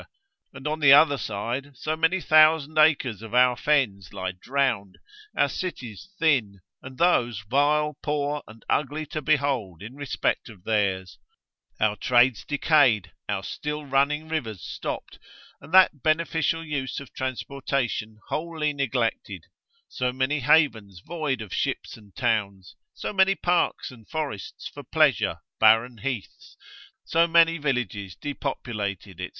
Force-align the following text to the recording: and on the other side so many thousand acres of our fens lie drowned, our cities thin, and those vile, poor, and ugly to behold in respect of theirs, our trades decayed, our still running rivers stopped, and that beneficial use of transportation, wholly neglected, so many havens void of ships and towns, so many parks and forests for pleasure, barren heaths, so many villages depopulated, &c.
and 0.53 0.67
on 0.67 0.79
the 0.79 0.91
other 0.93 1.17
side 1.17 1.71
so 1.75 1.95
many 1.95 2.19
thousand 2.19 2.77
acres 2.77 3.21
of 3.21 3.33
our 3.35 3.55
fens 3.55 4.09
lie 4.11 4.31
drowned, 4.31 4.97
our 5.37 5.47
cities 5.47 6.09
thin, 6.17 6.59
and 6.81 6.97
those 6.97 7.43
vile, 7.47 7.95
poor, 8.01 8.41
and 8.47 8.65
ugly 8.67 9.05
to 9.05 9.21
behold 9.21 9.83
in 9.83 9.93
respect 9.95 10.49
of 10.49 10.63
theirs, 10.63 11.19
our 11.79 11.95
trades 11.95 12.43
decayed, 12.43 13.11
our 13.29 13.43
still 13.43 13.85
running 13.85 14.27
rivers 14.27 14.63
stopped, 14.63 15.19
and 15.61 15.71
that 15.71 16.01
beneficial 16.01 16.65
use 16.65 16.99
of 16.99 17.13
transportation, 17.13 18.17
wholly 18.29 18.73
neglected, 18.73 19.43
so 19.87 20.11
many 20.11 20.39
havens 20.39 20.99
void 21.05 21.41
of 21.43 21.53
ships 21.53 21.95
and 21.95 22.15
towns, 22.15 22.75
so 22.95 23.13
many 23.13 23.35
parks 23.35 23.91
and 23.91 24.07
forests 24.07 24.67
for 24.73 24.81
pleasure, 24.81 25.37
barren 25.59 25.99
heaths, 25.99 26.57
so 27.03 27.27
many 27.27 27.59
villages 27.59 28.15
depopulated, 28.15 29.19
&c. 29.19 29.29